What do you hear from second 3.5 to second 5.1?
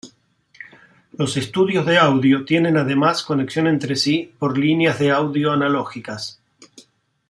entre sí por líneas